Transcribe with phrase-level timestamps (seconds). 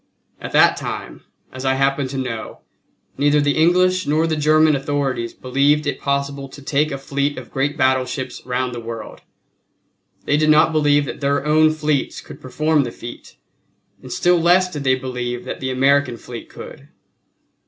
[0.39, 2.61] At that time, as I happen to know,
[3.19, 7.51] neither the English nor the German authorities believed it possible to take a fleet of
[7.51, 9.21] great battleships round the world.
[10.25, 13.35] They did not believe that their own fleets could perform the feat,
[14.01, 16.87] and still less did they believe that the American fleet could.